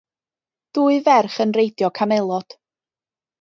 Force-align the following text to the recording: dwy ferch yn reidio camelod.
dwy 0.77 0.97
ferch 1.07 1.35
yn 1.45 1.53
reidio 1.59 1.91
camelod. 2.01 2.57